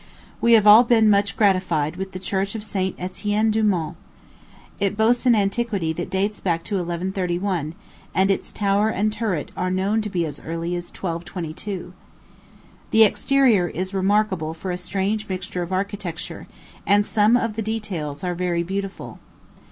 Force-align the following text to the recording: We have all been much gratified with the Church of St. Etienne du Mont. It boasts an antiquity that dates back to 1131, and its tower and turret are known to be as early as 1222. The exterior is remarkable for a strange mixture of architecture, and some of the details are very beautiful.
We 0.41 0.53
have 0.53 0.65
all 0.65 0.83
been 0.83 1.11
much 1.11 1.37
gratified 1.37 1.95
with 1.95 2.11
the 2.11 2.17
Church 2.17 2.55
of 2.55 2.63
St. 2.63 2.95
Etienne 2.97 3.51
du 3.51 3.61
Mont. 3.61 3.95
It 4.79 4.97
boasts 4.97 5.27
an 5.27 5.35
antiquity 5.35 5.93
that 5.93 6.09
dates 6.09 6.39
back 6.39 6.63
to 6.63 6.77
1131, 6.77 7.75
and 8.15 8.31
its 8.31 8.51
tower 8.51 8.89
and 8.89 9.13
turret 9.13 9.51
are 9.55 9.69
known 9.69 10.01
to 10.01 10.09
be 10.09 10.25
as 10.25 10.39
early 10.39 10.73
as 10.73 10.87
1222. 10.89 11.93
The 12.89 13.03
exterior 13.03 13.67
is 13.67 13.93
remarkable 13.93 14.55
for 14.55 14.71
a 14.71 14.75
strange 14.79 15.29
mixture 15.29 15.61
of 15.61 15.71
architecture, 15.71 16.47
and 16.87 17.05
some 17.05 17.37
of 17.37 17.53
the 17.53 17.61
details 17.61 18.23
are 18.23 18.33
very 18.33 18.63
beautiful. 18.63 19.19